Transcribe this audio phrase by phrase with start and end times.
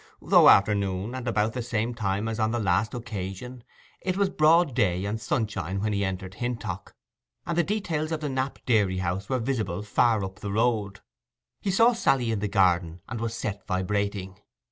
[0.19, 3.63] Though afternoon, and about the same time as on the last occasion,
[3.99, 6.95] it was broad day and sunshine when he entered Hintock,
[7.45, 11.01] and the details of the Knap dairy house were visible far up the road.
[11.61, 14.39] He saw Sally in the garden, and was set vibrating.